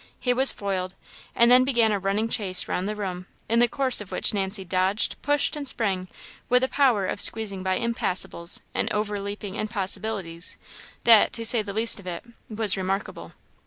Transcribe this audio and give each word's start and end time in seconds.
He 0.19 0.33
was 0.33 0.51
foiled; 0.51 0.95
and 1.35 1.51
then 1.51 1.63
began 1.63 1.91
a 1.91 1.99
running 1.99 2.27
chase 2.27 2.67
round 2.67 2.89
the 2.89 2.95
room, 2.95 3.27
in 3.47 3.59
the 3.59 3.67
course 3.67 4.01
of 4.01 4.11
which 4.11 4.33
Nancy 4.33 4.65
dodged, 4.65 5.15
pushed, 5.21 5.55
and 5.55 5.67
sprang, 5.67 6.07
with 6.49 6.63
the 6.63 6.67
power 6.67 7.05
of 7.05 7.21
squeezing 7.21 7.61
by 7.61 7.77
impassables, 7.77 8.61
and 8.73 8.91
overleaping 8.91 9.53
impossibilities, 9.53 10.57
that, 11.03 11.31
to 11.33 11.45
say 11.45 11.61
the 11.61 11.71
least 11.71 11.99
of 11.99 12.07
it, 12.07 12.25
was 12.49 12.75
remarkable. 12.75 13.33